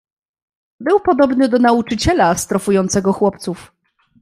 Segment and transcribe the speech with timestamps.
[0.79, 3.71] "Był podobny do nauczyciela, strofującego chłopców."